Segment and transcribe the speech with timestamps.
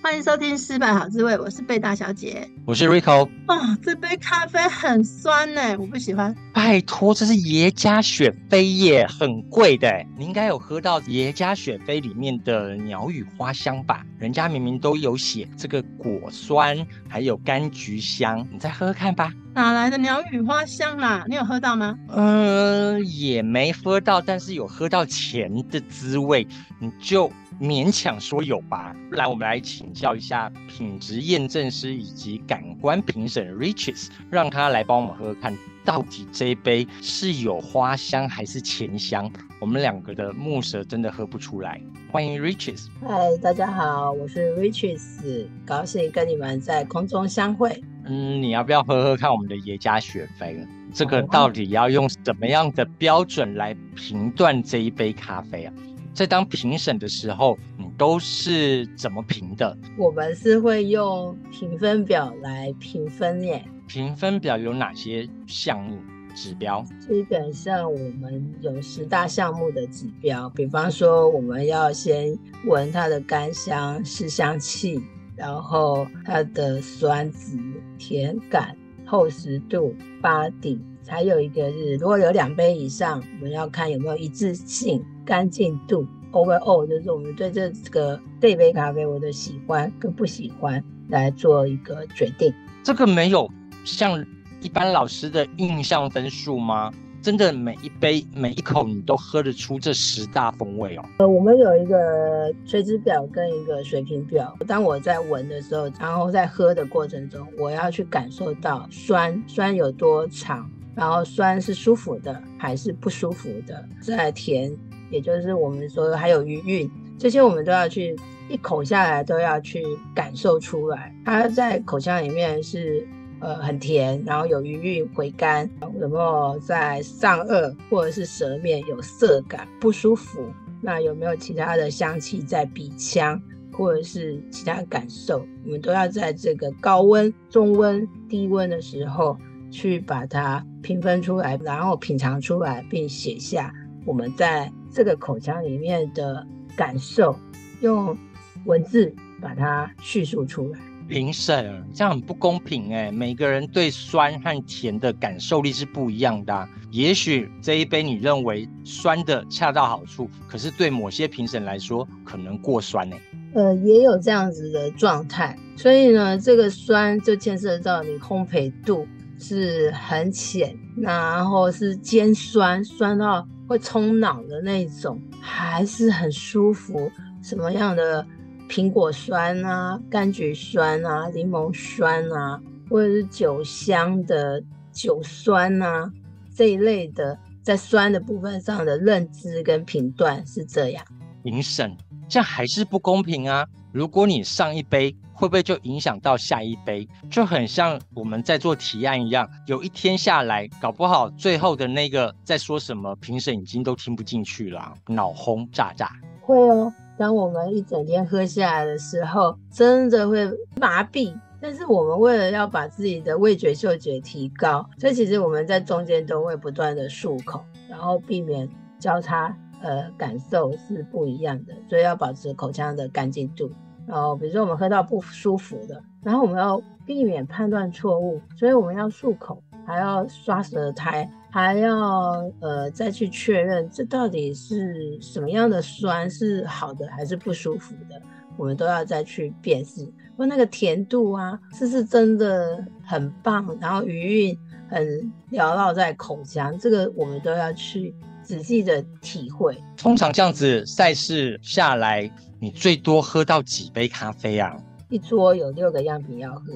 [0.00, 3.28] 欢迎收听《失败好滋味》，我是贝大小姐，我是 Rico。
[3.48, 6.34] 哦，这杯咖啡很酸呢，我不喜欢。
[6.54, 9.92] 拜托，这是耶加雪菲耶，很贵的。
[10.16, 14.04] 你应该有喝到耶加雪菲里面的鸟语花香吧？
[14.18, 19.32] 人家明明都有写这个果酸，还有柑橘香，你再喝喝看吧。
[19.52, 21.24] 哪来的鸟语花香啦？
[21.26, 21.98] 你有喝到吗？
[22.08, 26.46] 嗯、呃，也没喝到，但是有喝到钱的滋味，
[26.78, 27.30] 你就。
[27.60, 28.94] 勉强说有吧。
[29.10, 39.30] 来，我们来请教一下品质验证师以及感官评审 Riches，让他来帮我们喝喝看，到底这一杯是有花香还是钱香？
[39.60, 41.80] 我们两个的木舌真的喝不出来。
[42.12, 42.86] 欢迎 Riches。
[43.00, 47.82] 嗨，大家好，我是 Riches，高兴跟你们在空中相会。
[48.06, 50.64] 嗯，你要不要喝喝看我们的耶加雪菲？
[50.94, 55.74] 这个到底要用什么样的标准来评断这一杯咖啡啊？
[56.18, 59.78] 在当评审的时候，你都是怎么评的？
[59.96, 63.64] 我们是会用评分表来评分耶。
[63.86, 65.96] 评分表有哪些项目
[66.34, 66.84] 指标？
[66.98, 72.36] 基本上我们有十大项目的指标，比方说我们要先
[72.66, 75.00] 闻它的干香、湿香气，
[75.36, 77.56] 然后它的酸质、
[77.96, 78.76] 甜感、
[79.06, 80.80] 厚实度、巴底。
[81.06, 86.06] 还有一个是，如果有两杯以上，我们要看有没有一致性、干净度。
[86.32, 92.50] Overall，就是我们对这个这杯咖啡，我的喜欢跟不喜欢来做一个决定。
[92.82, 93.50] 这个没有
[93.84, 94.24] 像
[94.62, 96.90] 一般老师的印象分数吗？
[97.20, 101.04] 真的每一杯每一口你都喝得出这十大风味哦。
[101.18, 104.56] 呃，我们有一个垂直表跟一个水平表。
[104.66, 110.70] 当我在闻的时候，然后在喝的过程中，我要去感受到酸酸有多长。
[110.94, 113.88] 然后酸是舒服的还是不舒服的？
[114.00, 114.76] 再甜，
[115.10, 118.16] 也就是我们说还有余韵，这些我们都要去
[118.48, 121.14] 一口下来都要去感受出来。
[121.24, 123.06] 它在口腔里面是
[123.40, 125.68] 呃很甜，然后有余韵回甘，
[126.00, 130.40] 有没有在上颚或者是舌面有涩感不舒服？
[130.80, 133.40] 那有没有其他的香气在鼻腔
[133.72, 135.44] 或者是其他感受？
[135.64, 139.36] 我们都要在这个高温、中温、低温的时候。
[139.70, 143.70] 去把它评分出来，然后品尝出来，并写下
[144.06, 147.38] 我们在这个口腔里面的感受，
[147.80, 148.16] 用
[148.64, 150.78] 文字把它叙述出来。
[151.08, 156.68] 评审这样很不公平哎，每个人对酸和甜的感受力是不一样的啊。
[156.90, 163.16] 也许这一杯你认为酸的恰到好处，可是对某些评审来说可能过酸呢。
[163.54, 169.06] 呃，也有这样子的状态，所以呢，这个酸就牵涉到你烘焙度。
[169.40, 177.10] 是很浅，然后是尖酸，酸到会冲脑的那种，还是很舒服。
[177.42, 178.26] 什么样的
[178.68, 186.10] 苹果酸啊、柑橘酸啊、柠檬酸啊，或者是酒香的酒酸啊
[186.54, 191.04] 这一类的，在酸的部分上的认知跟评断是这样。
[191.44, 191.96] 评审，
[192.28, 193.64] 这还是不公平啊！
[193.92, 195.14] 如果你上一杯。
[195.38, 197.08] 会不会就影响到下一杯？
[197.30, 206.10] 就很像我们在做提案一样，有一天下来，搞不好最后的那个在说什么，评审已经都听不进去了，脑轰炸炸。
[206.40, 210.44] 会哦，当我们一整天喝下来的时候，真的会
[210.74, 211.32] 麻痹。
[211.60, 218.68] 但是我们为了要把自己的味觉、嗅觉提高，所以其实我们在中间都会不断的漱口，然后避免
[218.98, 223.70] 交叉呃感受是不一样的，所以要保持口腔的干净度。
[224.08, 238.20] 然后，比如说我们喝到不舒服的，然后我们要避免判断错误，所以我们要漱口，还要刷舌苔，还要呃再去确认这到底是什么样的酸是好的还是不舒服的，
[238.56, 240.10] 我们都要再去辨识。
[240.36, 243.76] 问那个甜度啊，是不是真的很棒？
[243.80, 244.58] 然后余韵
[244.88, 245.04] 很
[245.50, 248.14] 缭绕在口腔，这个我们都要去
[248.48, 249.76] 仔细的体会。
[249.94, 252.30] 通常这样子赛事下来。
[252.60, 254.76] 你最多喝到几杯咖啡啊？
[255.10, 256.72] 一桌有六个样品要喝，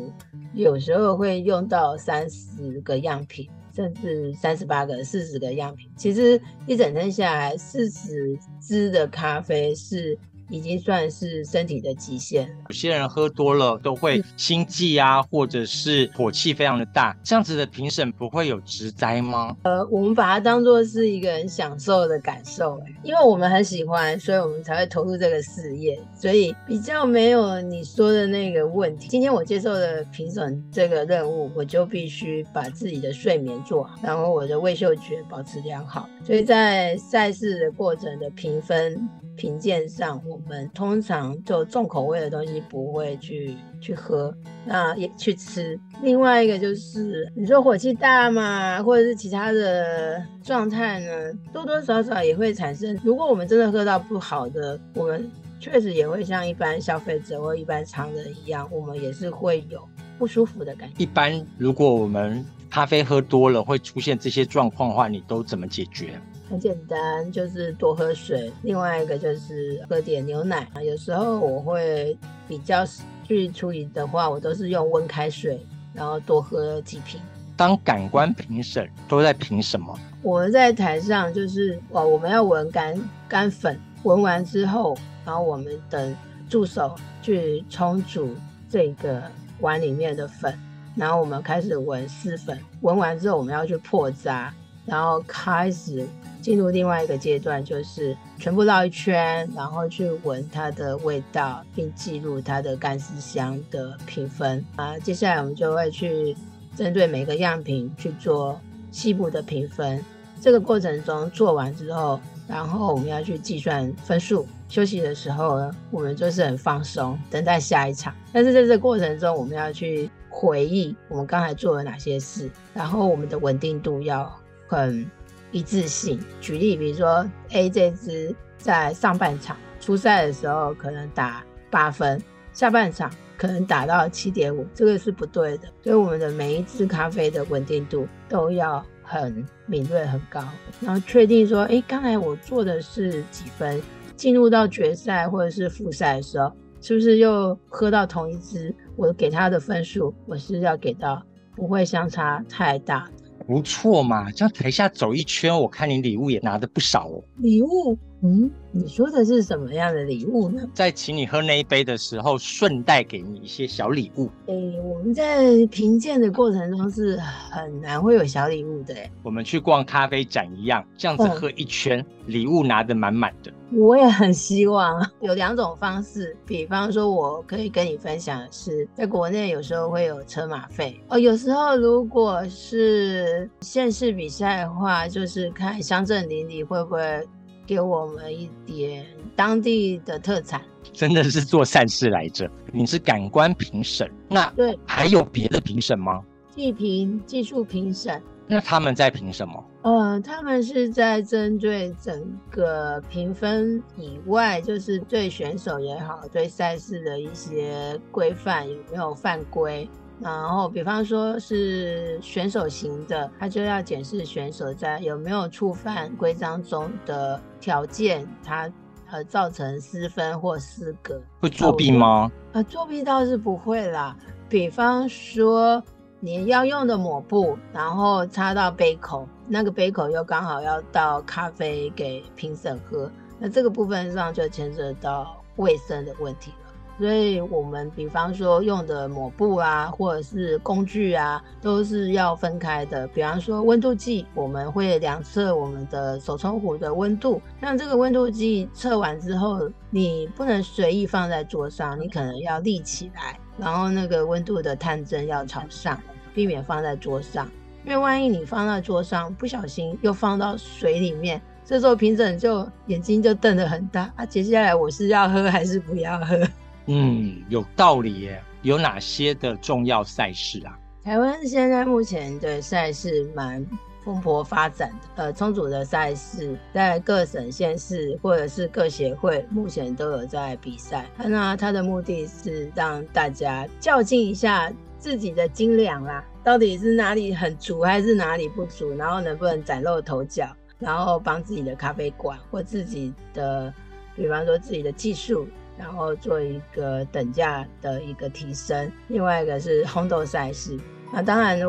[0.54, 5.90] 有时候会用到三十个样品，甚至三十八个、四十个样品。
[5.96, 10.16] 其实一整天下来，四十支的咖啡是
[10.52, 12.54] 已经算是身体的极限了。
[12.68, 19.56] 有些人喝多了都会心悸啊，或者是火气非常的大，这样子的评审不会有职灾吗？
[19.62, 29.08] 呃，我们把它当做是一个很享受的感受，因为我们很喜欢，所以我们才会投入这个事业，所以比较没有你说的那个问题。
[29.08, 39.08] 今天我接受的评审这个任务，我就必须把自己的睡眠做好，然后我的味嗅觉保持良好，所以在赛事的过程的评分。
[39.36, 44.32] 品鉴上，我们通常就重口味的东西不会去去喝，
[44.64, 45.78] 那也去吃。
[46.02, 52.98] 另外一个就是你说火气大嘛，或者是其他的状态呢，多多少少也会产生。
[53.02, 59.88] 如果我们真的喝到不好的，我们确实也会像一般消费者或一般常人一样，我们也是会有
[60.18, 60.94] 不舒服的感觉。
[60.98, 66.20] 一般如果我们咖啡喝多了会出现这些状况的话，你都怎么解决？
[66.52, 68.52] 很简单，就是多喝水。
[68.60, 70.82] 另外一个就是喝点牛奶啊。
[70.82, 72.14] 有时候我会
[72.46, 72.84] 比较
[73.26, 77.18] 去处理的话，我都是用温开水，然后多喝几瓶。
[77.56, 79.98] 当感官评审都在评什么？
[80.20, 84.94] 我们在台上就是哦，我们要闻干干粉，闻完之后，
[85.24, 86.14] 然后我们等
[86.50, 88.36] 助手去冲煮
[88.68, 89.22] 这个
[89.60, 90.54] 碗里面的粉，
[90.96, 92.58] 然后我们开始闻湿粉。
[92.82, 94.52] 闻完之后，我们要去破渣，
[94.84, 96.06] 然后开始。
[96.40, 104.98] 进入另外一个阶段，就是全部绕一圈，然后去闻它的味道，并记录它的干湿香的评分啊。
[104.98, 106.36] 接下来我们就会去
[106.74, 110.04] 针对每个样品去做细部的评分。
[110.40, 114.44] 这个过程中做完之后，然后我们要去计算分数。
[114.68, 118.12] 休息的时候呢，我们就是很放松，等待下一场。
[118.32, 124.28] 但是在这个过程中，我们要去回忆我们刚才做了哪些事，然后我们的稳定度要
[124.76, 125.10] 很。
[125.54, 126.18] 一致性。
[126.40, 132.18] 举例，比如说 A 这支在上半场初赛的时候可能打八分，
[132.54, 135.68] 下半场可能打到七点五，这个是不对的。
[135.82, 140.42] 所以我们的每一支咖啡的稳定度都要很敏锐、很高，
[140.80, 143.78] 然后确定说，诶，刚才我做的是几分？
[144.16, 148.74] 进入到决赛或者是复赛的时候，是不是又喝到同一支？
[148.96, 151.22] 我给他的分数，我是要给到
[151.54, 153.10] 不会相差太大。
[153.42, 157.22] 不错嘛，这样台下走一圈，我看你礼物也拿的不少哦。
[157.38, 157.98] 礼物？
[158.24, 160.62] 嗯，你说的是什么样的礼物呢？
[160.72, 164.30] 在请你喝那一杯的时候，顺带给你一些小礼物。
[164.46, 167.16] 诶、欸，我们在评鉴的过程中是
[167.50, 168.94] 很难会有小礼物的。
[169.24, 173.52] 我们去逛咖啡展一样，这样子喝一圈，嗯、礼物拿得满满的。
[173.72, 181.18] 我也很希望有两种方式，比方说，我可以跟你分享的是，在国内有时候会有车马费哦。
[181.18, 187.26] 有时候如果是县市比赛的话，就是看乡镇邻里会不会
[187.72, 190.60] 给我们一点当地的特产。
[190.92, 192.50] 真的是做善事来着。
[192.70, 196.20] 你是感官评审，那对还有别的评审吗？
[196.50, 198.22] 技评、技术评审。
[198.46, 199.64] 那他们在评什么？
[199.80, 209.88] 呃，他们是在针对整个评分以外，就是对选手也好，对赛事的一些规范有没有犯规。
[210.20, 218.70] 然后，比方说是选手型的，他就要检视选手在有没有触犯规章中的条件，他
[219.10, 221.20] 呃造成失分或失格。
[221.40, 222.30] 会作弊吗？
[222.52, 224.16] 呃，作弊倒是不会啦。
[224.48, 225.82] 比方说。
[226.24, 236.61] 你要用的抹布，然后插到杯口，那个杯口又刚好要倒咖啡给评审喝，那这个部分上就牵涉到卫生的问题了。
[237.02, 243.08] 所以我们比方说用的抹布啊，或者是工具啊，都是要分开的。
[243.08, 247.42] 比方说温度计，我们会量测我们的手冲壶的温度。
[247.58, 256.00] 那这个温度计测完之后，你不能随意放在桌上，你可能要立起来，然后那个温度的探针要朝上。
[256.32, 257.50] 避免放在桌上，
[257.84, 264.24] 因为万一你放在桌上，不小心又放到水里面，这时候评审就眼睛就瞪得很大啊！
[264.24, 266.38] 接下来我是要喝还是不要喝？
[266.86, 268.42] 嗯，有道理耶。
[268.62, 270.78] 有哪些的重要赛事啊？
[271.02, 273.66] 台湾现在目前的赛事蛮
[274.04, 281.08] 蓬勃发展的，呃，充足的赛事在各省县市或者是各协会目前都有在比赛。
[281.16, 284.72] 那它的目的是让大家较劲一下。
[284.98, 290.46] 自己的斤两啦，到底是哪里很足还是哪里不足，然后能不能崭露头角，
[290.78, 293.74] 然后帮自己的咖啡馆或自己的，
[294.14, 295.48] 比方说自己的技术，
[295.78, 298.90] 然后做一个等价的一个提升。
[299.08, 300.78] 另外一个是烘豆赛事，
[301.12, 301.60] 那当然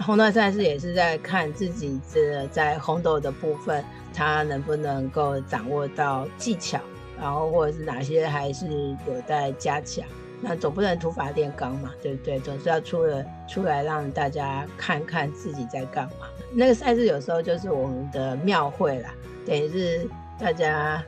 [0.00, 6.80] 烘豆赛事也是在看自己这在烘豆的部分，他能不能够掌握到技巧。
[7.20, 8.66] 然后或者是哪些还是
[9.06, 10.04] 有待加强。
[10.40, 12.40] 那总不能土法炼钢嘛，对不对？
[12.40, 16.26] 总是要出了出来让大家看看自己在干嘛。
[16.52, 19.14] 那个赛事有时候就是我们的庙会啦，
[19.46, 20.04] 等于是
[20.36, 21.00] 大家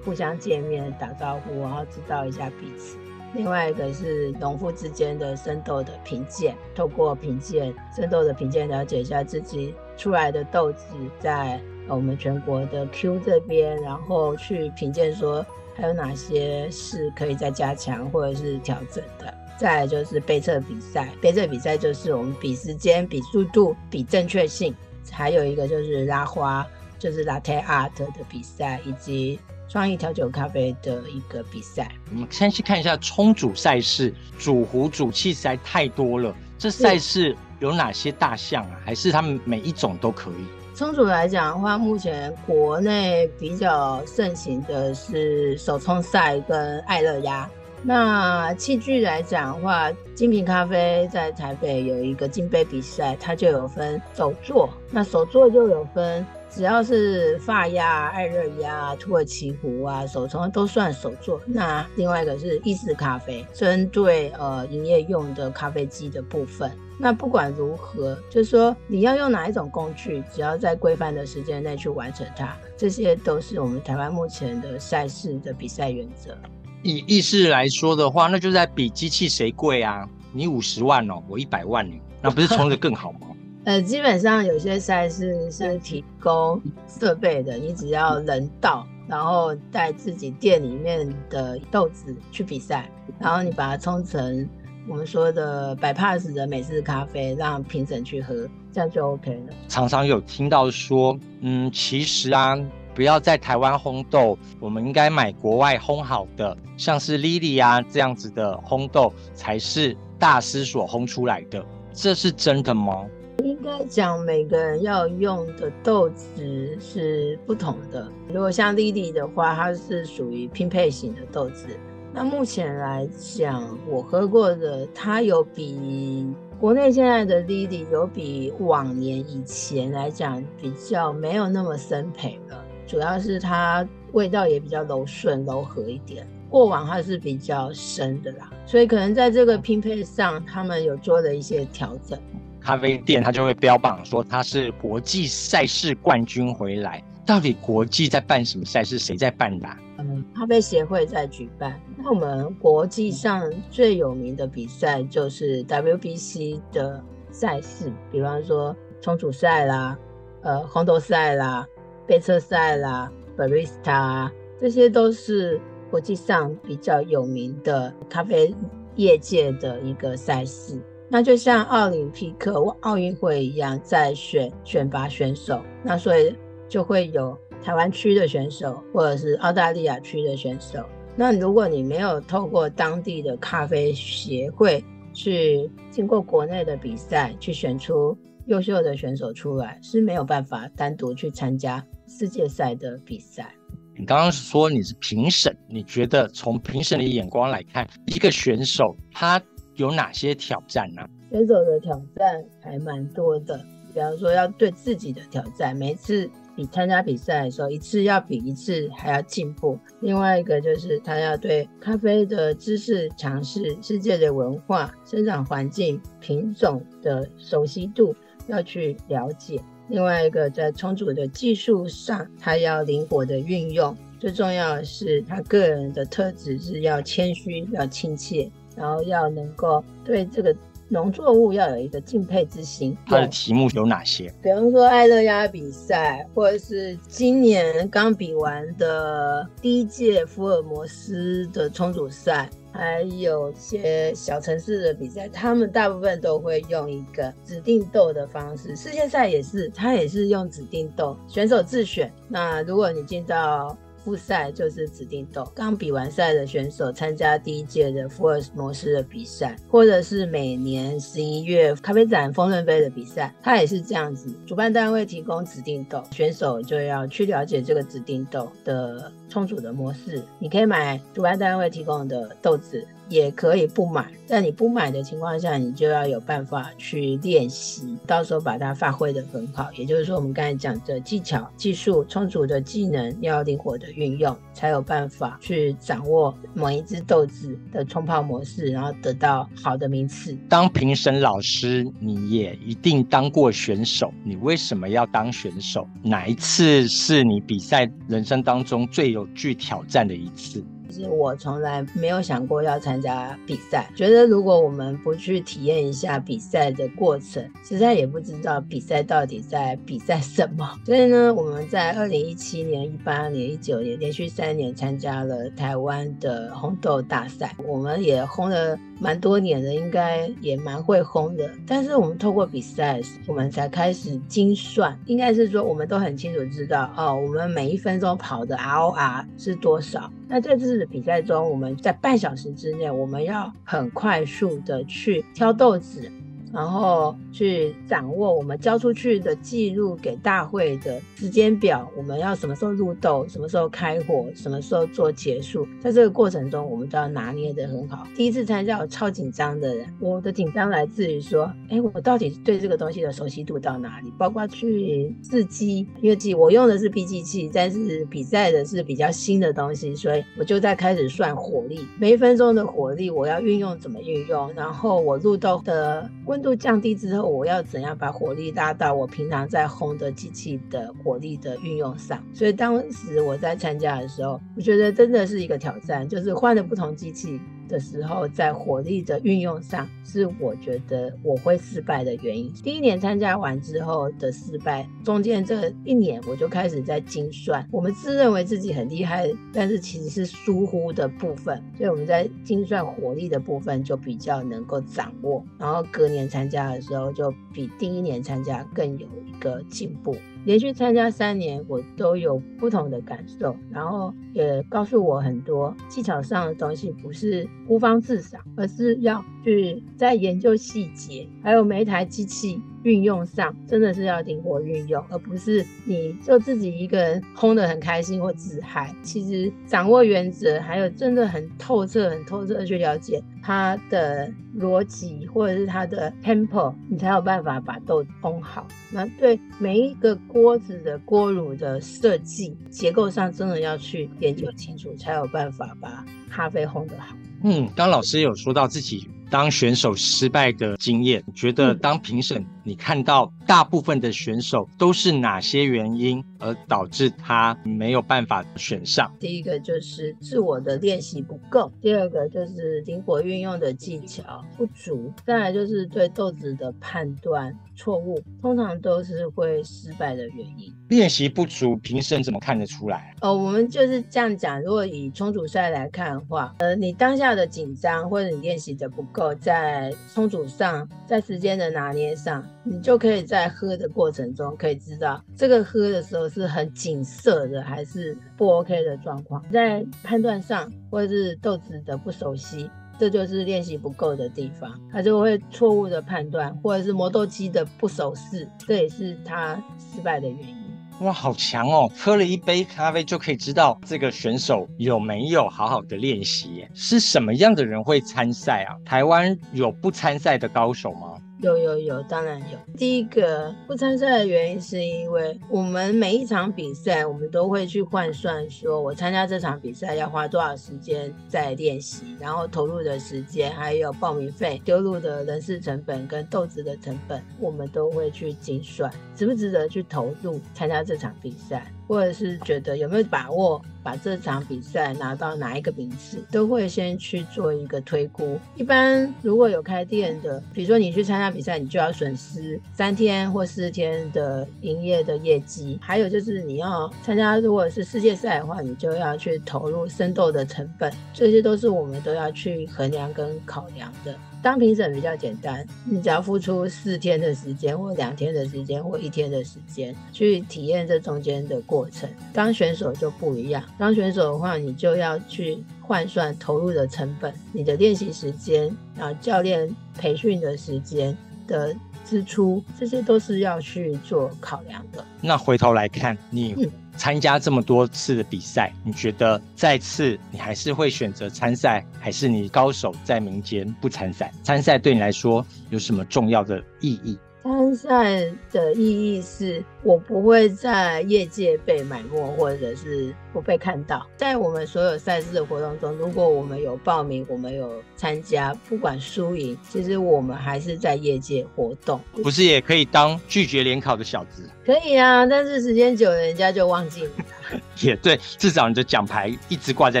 [0.04, 2.96] 互相见面打招呼，然后知道一下彼此。
[3.34, 15.44] 另外一个是农夫之间的生豆的品鉴，透过品鉴生豆的品鉴，了解一下自己出来的豆子在我们全国的 Q 这边，然后去品鉴说。
[15.76, 19.34] 还有哪些是可以再加强或者是调整的？
[19.58, 24.72] 再来就是杯测比赛，杯测比赛就是我们比时间、比速度、比正确性。
[25.10, 26.64] 还有一个就是拉花，
[26.96, 31.90] 就是 Latte Art 的比赛，以及创意调酒咖啡的一个比赛。
[32.10, 36.34] 我们先去看一下冲煮赛事，煮壶煮器实在太多了。
[36.58, 38.80] 这赛事有哪些大项啊？
[38.84, 40.44] 还是他们每一种都可以？
[40.76, 47.48] 冲煮来讲的话，目前国内比较盛行的是手冲赛跟爱乐压。
[47.86, 54.68] 那器具来讲的话，精品咖啡在台北有一个金杯比赛，它就有分手作。
[54.90, 61.40] 那手作就有分，只要是法压、爱乐压、土耳其壶啊、手冲都算手作。
[61.46, 66.70] 那另外一个是意式咖啡，针对呃营业用的咖啡机的部分。
[66.96, 76.38] 那不管如何，就是说你要用哪一种工具，只要在规范的时间内去完成它，这些都是我们台湾目前的赛事的比赛原则。
[76.84, 80.08] 以意式来说的话，那就在比机器谁贵啊？
[80.32, 83.26] 你五十万哦，我一百万呢，那不是冲的更好吗？
[83.64, 94.48] 呃，基本上有些赛事是提供设备的，你只要人到，然后带自己店里面的豆子去比赛，然后你把它冲成。
[94.86, 98.34] 我们说的百帕斯的美式咖啡，让评审去喝，
[98.70, 99.54] 这样就 OK 了。
[99.66, 102.54] 常常有听到说，嗯，其实啊，
[102.94, 111.64] 不要在台湾烘豆，我们应该买国外烘好的，像是 Lily 啊这样子的烘豆，才是大师所烘出来的。
[111.94, 113.06] 这是真的吗？
[113.42, 118.10] 应该讲，每个人要用的豆子是不同的。
[118.28, 121.66] 如果像 Lily 的话，它是属于拼配型的豆子。
[122.12, 136.26] 那目前来讲，我喝过的，它有比国内现在的 Lily 有比往年以前来讲比较没有那么深焙了，主要是它味道也比较柔顺柔和一点。
[136.48, 142.16] 过往它是比较深的啦，所以可能在这个拼配上，他们有做了一些调整。
[142.64, 148.98] 咖啡店他就会标榜说他是国际赛事冠军回来，到底国际在办什么赛事？
[148.98, 149.68] 谁在办的？
[149.98, 151.78] 嗯，咖啡协会在举办。
[151.98, 159.98] 那我们国际上最有名的比赛就是 WBC 的赛事，比方说冲煮赛啦、
[160.40, 161.68] 呃烘豆赛啦、
[162.06, 168.54] 杯测赛啦、Barista，这些都是国际上比较有名的咖啡
[168.96, 170.80] 业界的一个赛事。
[171.14, 176.34] 那就像奥林匹克、奥运会一样，在选选拔选手，那所以
[176.68, 180.84] 就会有台湾区的选手，或者是澳大利亚区的选手。
[181.14, 193.54] 那如果你没有透过当地的咖啡协会去经过国内的比赛，去选出优秀的选手出来，是没有办法单独去参加世界赛的比赛。
[193.96, 199.40] 你刚刚说你是评审，你觉得从评审的眼光来看，一个选手他
[199.76, 201.02] 有哪些挑战呢？
[201.30, 203.58] 选手的挑战还蛮多的，
[203.92, 206.30] 比方说要对自己的挑战，每次。
[206.56, 209.76] 比参加比赛的时候，一次要比一次还要进步。
[209.98, 218.14] 另外一个就是他要对咖啡的知识、常识、世界的文化、生长环境、品种的熟悉度
[218.46, 219.60] 要去了解。
[219.88, 223.96] 另外一个在冲煮的技术上，他要灵活的运用。
[224.20, 230.54] 最重要的是他个人的特质是要谦虚、要亲切，然后要能够对这个。
[230.86, 232.96] 农作物要有一个敬佩之心。
[233.06, 234.32] 它的题目有哪些？
[234.42, 248.76] 比方说爱乐压比赛，或者是今年刚比完的第一届福尔摩斯的冲煮赛，还有一些小城市的比赛，他们大部分都会用一个指定豆的方式。
[248.76, 252.12] 世界赛也是，它也是用指定豆，选手自选。
[252.28, 264.34] 那如果你进到复赛就是指定豆，刚比完赛的选手参加第一届的福尔摩斯的比赛，或者是每年十一月咖啡展丰润杯的比赛，它也是这样子。
[264.46, 270.22] 主办单位提供指定豆，选手就要去了解这个指定豆的冲煮的模式。
[270.38, 279.70] 你可以买主办单位提供的豆子，也可以不买，在你不买的情况下，你就要有办法去练习，到时候把它发挥得很好。
[279.74, 290.36] 也就是说，我们刚才讲的技巧、技术充足的技能要灵活的运用，才有办法去掌握某一只豆子的冲泡模式，然后得到好的名次。
[290.48, 295.86] 当评审老师，你也一定当过选手，你为什么要当选手？
[296.02, 300.64] 哪一次是你比赛人生当中最有具挑战的一次？
[300.94, 310.70] 是我从来没有想过要参加比赛，觉得如果我们不去体验一下比赛的过程，实在也不知道比赛到底在比赛什么。
[310.86, 321.50] 所以呢，我们在二零一七年、一八年、一九年连续三年参加了台湾的烘豆大赛，我们也烘了蛮多年的，应该也蛮会烘的。
[321.66, 330.10] 但是我们透过比赛，我们才开始精算，应该是说我们都很清楚知道哦，我们每一分钟跑的 ROR 是多少。
[330.26, 336.10] 那在这比赛中，我们在半小时之内，我们要很快速的去挑豆子。
[336.54, 348.06] 然后去掌握我们交出去的记录给大会的时间表，我们要什么时候入豆，什么时候开火，什么时候做结束，在这个过程中，我们都要拿捏得很好。
[348.14, 354.12] 第一次参加，我超紧张的人，我的紧张来自于说，哎，我到底对这个东西的熟悉度到哪里？
[354.16, 372.22] 包括去试机，因为机我用的是 B 机器，但是比赛的是比较新的东西，所以我就在开始算火力，每一分钟的火力我要运用怎么运用，然后我入豆的温度降低之后，我要怎样把火力拉到我平常在烘的机器的火力的运用上？
[372.34, 377.40] 所以当时我在参加的时候，我觉得真的是一个挑战，就是换了不同机器。
[377.68, 382.52] 的时候，在火力的运用上，是我觉得我会失败的原因。
[382.62, 387.66] 第一年参加完之后的失败，中间这一年我就开始在精算。
[387.70, 395.44] 我们自认为自己很厉害，但是其实是疏忽的部分，所以我们在精算火力的部分就比较能够掌握。
[395.58, 400.16] 然后隔年参加的时候，就比第一年参加更有一个进步。
[400.44, 412.60] 连续参加三年，我都有不同的感受，然后也告诉我很多技巧上的东西，不是孤芳自赏，而是要去再研究细节，还有每一台机器。
[412.84, 418.94] 运用上真的是要灵活运用，而不是你就自己一个人烘得很开心或自嗨。
[419.02, 428.66] 其实掌握原则，还有真的很透彻、很透彻的去了解它的逻辑或者是它的 tempo，你才有办法把豆烘好。
[428.90, 437.16] 那对每一个锅子的锅炉的设计结构上，真的要去研究清楚，才有办法把咖啡烘得好。
[437.42, 439.08] 嗯，刚老师有说到自己。
[439.30, 449.12] 当选手失败的经验，觉得当评审，你看到大部分的选手都是哪些原因而导致他没有办法选上？
[449.20, 460.74] 第一个就是自我的练习不够，第二个就是灵活运用的技巧不足，再来就是对豆子的判断错误，通常都是会失败的原因。
[460.88, 463.14] 练习不足，评审怎么看得出来？
[463.20, 464.62] 哦，我们就是这样讲。
[464.62, 479.44] 如果以冲煮赛来看的话，呃，你当下的紧张或者你练习的不够，在冲煮上，在时间的拿捏上，你就可以在喝的过程中可以知道这个喝的时候是很紧涩的，还是不 OK 的状况。
[479.50, 482.70] 在判断上，或者是豆子的不熟悉。
[482.96, 490.54] 这就是练习不够的地方，他就会错误的判断，或者是磨豆机的不熟悉，这也是他失败的原因。
[491.00, 491.90] 哇，好强哦！
[491.98, 496.64] 喝了一杯咖啡就可以知道这个选手有没有好好的练习。
[496.72, 498.78] 是什么样的人会参赛啊？
[498.84, 501.13] 台湾有不参赛的高手吗？
[501.44, 502.58] 有有有，当然有。
[502.74, 521.70] 第一个不参赛的原因是因为我们每一场比赛，我们都会去换算，说我参加这场比赛要花多少时间在练习，然后投入的时间，还有报名费、丢入的人事成本跟豆子的成本，我们都会去精算，值不值得去投入参加这场比赛。
[521.86, 528.38] 或者是觉得有没有把握把这场比赛拿到哪一个名次，都会先去做一个推估。
[528.56, 535.78] 一般如果有开店的，比如说你去参加比赛，你就要损失三天或四天的营业的业绩。
[535.82, 544.14] 还有就是你要参加如果是世界赛的话，你就要去投入生豆的成本，这些都是我们都要去衡量跟考量的。
[544.44, 552.06] 当评审比较简单，你只要付出四天的时间，或两天的时间，或一天的时间去体验这中间的过程。
[552.30, 565.02] 当选手就不一样，当选手的话，你就要去换算投入的成本，你的练习时间，然后教练培训的时间的支出，这些都是要去做考量的。
[565.22, 574.32] 那回头来看，你参加这么多次的比赛，你觉得再次你还是会选择参赛，还是你高手在民间不参赛？
[574.42, 577.18] 参赛对你来说有什么重要的意义？
[577.44, 584.06] 参赛的意义是我不会在业界被埋没，或者是不被看到。
[584.16, 592.00] 在我们所有赛事的活动中，如果我们有报名，我们有参加，不管输赢，其实我们还是在业界活动。
[592.22, 594.48] 不是也可以当拒绝联考的小子？
[594.64, 597.10] 可以啊，但是时间久了，人家就忘记了。
[597.80, 600.00] 也对，至少你的奖牌一直挂在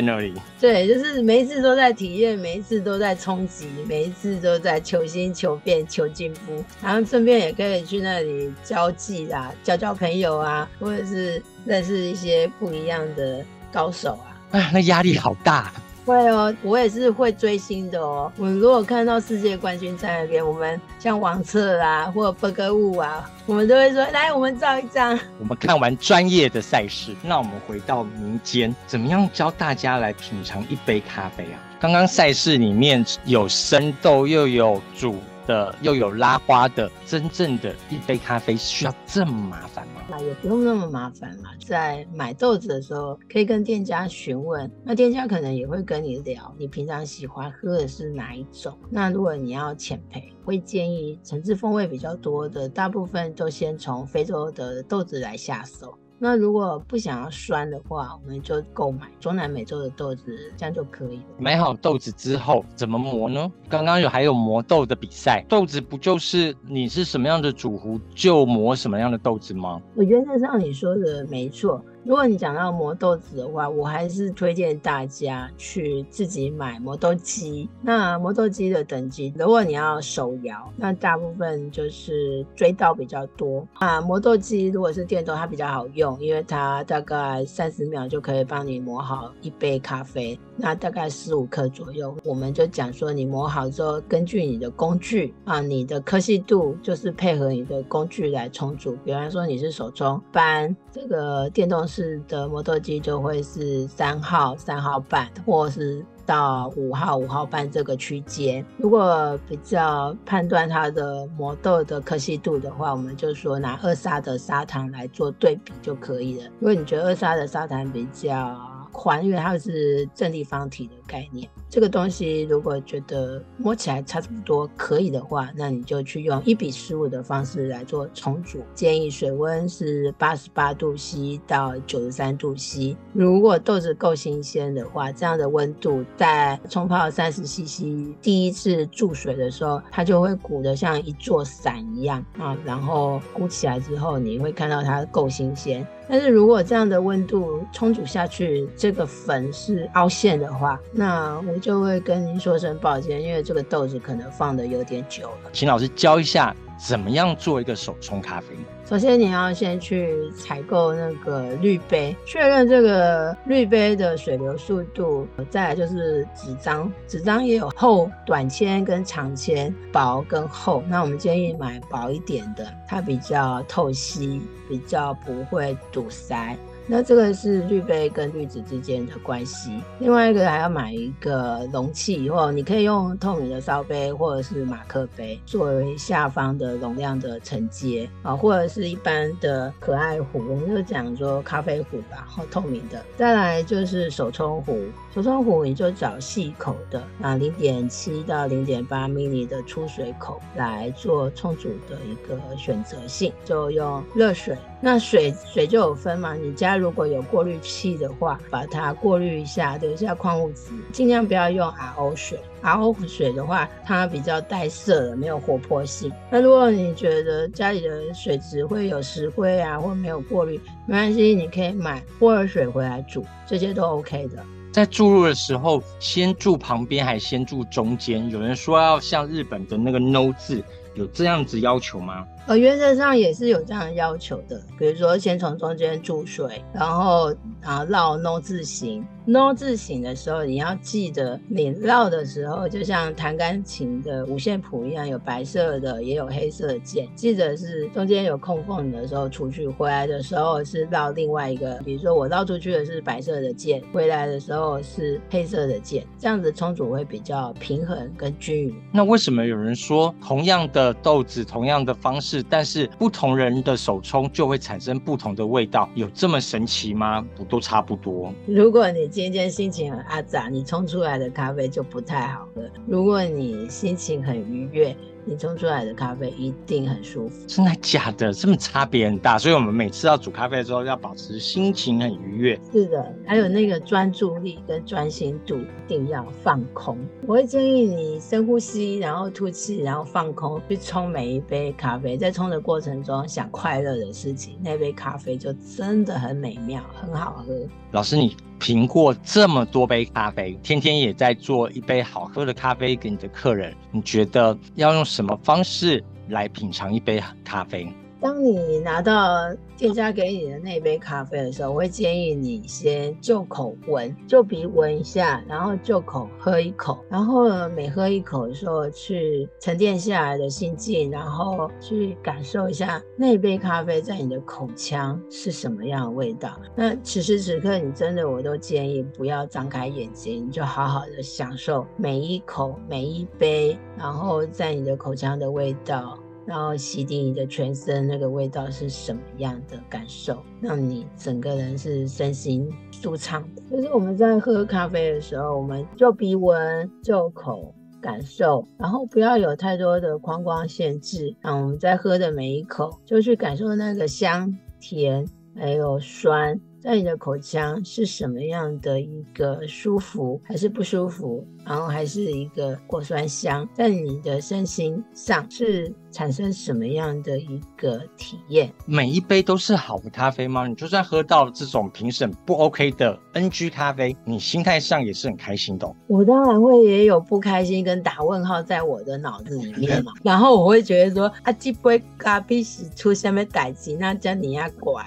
[0.00, 0.34] 那里。
[0.60, 6.64] 对，就是每一次都在体验，每一次都在冲击，每一次都在求新、求变、求进步。
[6.82, 14.40] 然后顺便也可以去那里交际啊，交交朋友啊，或者是认识一些不一样的高手啊。
[14.52, 15.72] 哎，那压力好大。
[16.04, 18.30] 会哦，我也是会追星的哦。
[18.36, 25.18] 我如果看到世界冠军在那边，我们像王策啊，或者伯格雾啊，我们都会说来，我们照一张。
[25.38, 31.56] 我们看完专业的赛事，那我们回到民间，怎么样教大家来品尝一杯咖啡啊？
[31.80, 40.02] 刚刚赛事里面有生豆，又有煮的，又有拉花的，真正的一杯咖啡需要这么麻烦吗？
[40.08, 48.76] 那也不用那么麻烦嘛，在买豆子的时候，可以跟店家询问，那店家可能也会跟你聊，你平常喜欢喝的是哪一种。
[48.90, 55.98] 那如果你要浅焙，会建议层次风味比较多的，大部分都先从非洲的豆子来下手。
[56.18, 61.22] 那如果不想要酸的话，我们就购买中南美洲的豆子，这样就可以了。
[61.38, 63.50] 买好豆子之后怎么磨呢？
[63.68, 69.82] 刚刚有还有磨豆的比赛，豆子不就是你是什么样的主壶就磨什么样的豆子吗？
[69.94, 71.84] 我觉得像你说的没错。
[72.04, 77.66] 如果你讲到磨豆子的话，我还是推荐大家去自己买磨豆机。
[77.80, 84.02] 那磨豆机的等级，如果你要手摇，那大部分就是追刀比较多啊。
[84.02, 92.14] 磨豆机如果是电动，它比较好用，因为它大概三十秒就可以帮你磨好一杯咖啡，那大概十五克左右。
[92.22, 98.94] 我们就讲说，你磨好之后，根据你的工具啊，你的科技度就是配合你的工具来冲煮。
[99.06, 101.88] 比方说你是手冲，般这个电动。
[101.96, 108.66] 是的，磨豆机就会是三号、三号半，或是到五号、五号半这个区间。
[108.78, 116.50] 如果比较判断它的磨豆的可信度的话，我们就说拿二砂的砂糖来做对比就可以了。
[116.58, 118.58] 如果你觉得二砂的砂糖比较
[118.90, 121.48] 宽，因为它是正立方体的概念。
[121.68, 128.62] 这个东西如果觉得摸起来差不多可以的话，那你就去用一比十五的方式来做重组。
[128.74, 132.96] 建议水温是八十八度 C 到九十三度 C。
[133.12, 142.56] 如果豆子够新鲜的话，这样的温度在冲泡三十 CC 第一次注水的时候，它就会鼓得像一座伞一样啊。
[142.64, 145.86] 然后鼓起来之后，你会看到它够新鲜。
[146.06, 155.50] 但是如果这样的温度冲煮下去，这个粉是凹陷的话，那我就会跟您说声抱歉，因为这个豆子可能放的有点久了。
[155.52, 158.46] 请老师教一下，怎么样做一个手冲咖啡？
[158.86, 165.26] 首先你要先去采购那个滤杯，确认这个滤杯的水流速度。
[165.48, 170.84] 再来就是纸张，纸张也有厚、短纤跟长纤，薄跟厚。
[170.86, 176.54] 那我们建议买薄一点的，它比较透析，比较不会堵塞。
[176.86, 179.80] 那这个是滤杯跟滤纸之间的关系。
[179.98, 193.02] 另外一个还要买一个容器，或你可以用透明的烧杯或者是马克杯作为下方的容量的承接啊，或者是一般的可爱壶，我们就讲说咖啡壶吧，或透明的。
[193.16, 194.78] 再来就是手冲壶，
[195.14, 204.56] 手冲壶你就找细口的啊，零点七到零点八 m 的出水口来做冲煮的一个选择性，就用热水。
[204.84, 211.66] 那水水就有分嘛，你家如果有过滤器的话，把它过滤一下，留下矿物质，尽量不要用
[211.96, 212.38] RO 水。
[212.60, 216.12] RO 水的话，它比较带色的，没有活泼性。
[216.30, 224.44] 那如果你觉得家里的水质会有石灰啊，或没有过滤，没关系，你可以买波尔水回来煮，这些都 OK 的。
[224.70, 228.28] 在注入的时候，先注旁边还是先注中间？
[228.28, 230.62] 有人说要像日本的那个 No 字。
[230.94, 232.24] 有这样子要求吗？
[232.46, 234.60] 呃，原则上也是有这样要求的。
[234.78, 239.04] 比如说，先从中间注水，然后啊绕 No 字形。
[239.26, 247.08] No 字形的时候，你要记得，你绕的时候，就像弹钢琴的五线谱一样，有白色的，也有黑色的键。
[247.14, 251.80] 记得是中间有空缝的时候出去，回来的时候是绕另外一个。
[251.82, 258.74] 比如说我绕出去的是白色的键，回来的时候是黑色的键，这样子冲煮会比较平衡跟均匀。
[258.92, 260.64] 那为什么有人说同样？
[260.74, 267.24] 的豆子，同样的方式，但是不同人的手冲就会产生不同的味道，有这么神奇吗？
[267.36, 268.32] 不都差不多。
[268.46, 277.46] 如果你今天心情很阿杂，你冲出来的咖啡就不太好喝；如果你心情很愉悦，你冲出来的咖啡一定很舒服。
[277.46, 278.32] 真的假的？
[278.32, 282.60] 这么差别很大，所以我们每次要煮咖啡的时候，要保持心情很愉悦。
[282.72, 286.98] 是的，还有那个专注力跟专心度一定要放空。
[287.26, 292.16] 我会建议你深呼吸，然后吐气，然后放空去冲每一杯咖啡。
[292.16, 297.54] 在冲的过程中想快乐的事情，那杯咖啡就真的很美妙，很好喝。
[297.92, 307.86] 老师，你品过这么多杯咖啡，天天也在做一杯好喝的咖啡给你的客人，你觉得要用什么方式来品尝一杯咖啡？
[308.20, 326.58] 当你拿到店家给你的那杯咖啡的时候，我会建议你先就口闻，就鼻闻一下，然后就口喝一口，然后每喝一口的时候去沉淀下来的心境，然后去感受一下那杯咖啡在你的口腔是什么样的味道。
[326.74, 336.18] 那此时此刻，你真的我都建议不要张开眼睛，就好好的享受每一口每一杯，然后在你的口腔的味道。
[336.46, 343.62] 然后洗涤你的全身，那个味道是什么样的感受，让你整个人是身心舒畅的。
[343.70, 351.34] 就是我们在喝咖啡的时候，我们就鼻闻、就口感受，然后不要有太多的框框限制。
[351.40, 355.26] 那我们在喝的每一口，就去感受那个香甜
[355.56, 356.60] 还有酸。
[356.84, 361.42] 在你的口腔是什么样的一个舒服还是不舒服？
[361.64, 368.70] 然后还是一个果酸香，在你的身心上是产生什么样的一个体验？
[368.84, 370.66] 每一杯都是好的咖啡吗？
[370.66, 375.90] 你就算喝到这种评审不 OK 的 NG 咖啡，你心态上也是很开心的。
[376.06, 380.12] 我当然会也有不开心跟打问号在我的脑子里面嘛。
[380.22, 385.02] 然后我会觉得说，啊，这杯咖啡是出什么代志，那叫你要乖。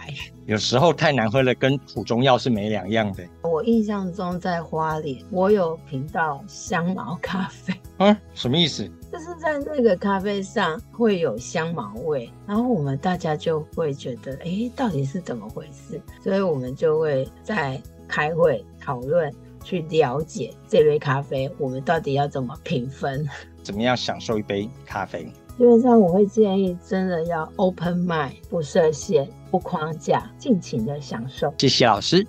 [0.48, 3.22] 有时候太难喝了，跟苦中药是没两样的。
[3.44, 7.74] 我印象中在花莲，我有品到香茅咖啡。
[7.98, 8.90] 嗯，什么意思？
[9.12, 16.02] 就是在那个咖啡上会有香茅味，然后我们大家就会觉得，哎、欸，到底是怎么回事？
[16.24, 19.30] 所以我们就会在开会讨论，
[19.66, 23.28] 去了解这杯咖啡，我们到底要怎么评分？
[23.62, 25.30] 怎么样享受一杯咖啡？
[25.58, 31.54] 基本上我会建议，真的要 open mind，不设限，不框架，尽情的享受。
[31.58, 32.26] 谢谢老师。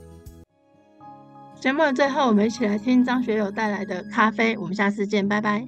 [1.61, 4.55] 节目的最后，我们一起来听张学友带来的《咖啡》。
[4.61, 5.67] 我们下次见，拜拜。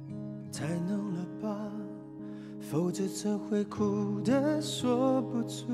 [0.53, 1.57] 太浓了吧，
[2.61, 5.65] 否则怎会哭得说不出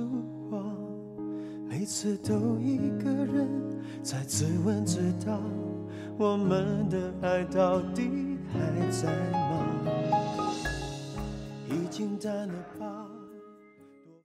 [0.49, 0.57] 话？
[1.69, 3.47] 每次都一个人
[4.01, 5.39] 在自问自答，
[6.17, 9.65] 我们的爱到底还在吗？
[11.69, 12.96] 已经淡了吧。